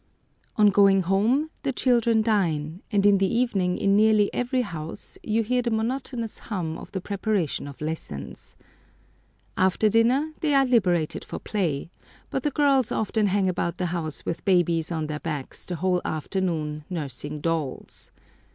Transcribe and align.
On 0.55 0.71
going 0.71 1.01
home 1.01 1.51
the 1.61 1.71
children 1.71 2.23
dine, 2.23 2.81
and 2.89 3.05
in 3.05 3.19
the 3.19 3.31
evening 3.31 3.77
in 3.77 3.95
nearly 3.95 4.33
every 4.33 4.63
house 4.63 5.15
you 5.21 5.43
hear 5.43 5.61
the 5.61 5.69
monotonous 5.69 6.39
hum 6.49 6.75
of 6.75 6.91
the 6.91 6.99
preparation 6.99 7.67
of 7.67 7.79
lessons. 7.81 8.55
After 9.55 9.89
dinner 9.89 10.33
they 10.39 10.55
are 10.55 10.65
liberated 10.65 11.23
for 11.23 11.37
play, 11.37 11.91
but 12.31 12.41
the 12.41 12.49
girls 12.49 12.91
often 12.91 13.27
hang 13.27 13.47
about 13.47 13.77
the 13.77 13.85
house 13.93 14.25
with 14.25 14.43
babies 14.43 14.91
on 14.91 15.05
their 15.05 15.19
backs 15.19 15.67
the 15.67 15.75
whole 15.75 16.01
afternoon 16.03 16.83
nursing 16.89 17.39
dolls. 17.39 18.11